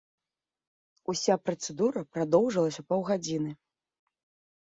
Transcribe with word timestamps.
Уся 1.11 1.35
працэдура 1.49 2.01
прадоўжылася 2.17 2.81
паўгадзіны. 2.93 3.51